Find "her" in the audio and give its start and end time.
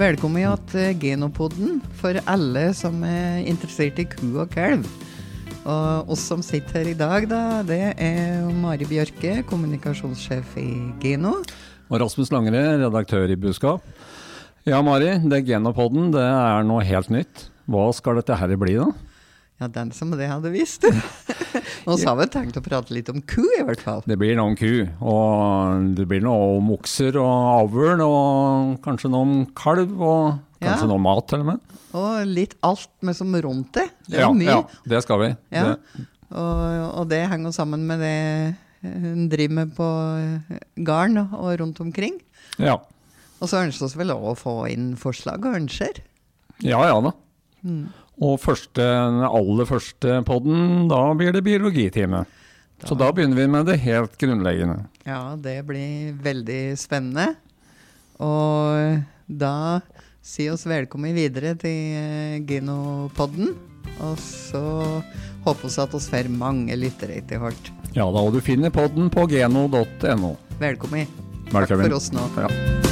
6.78-6.88, 18.40-18.56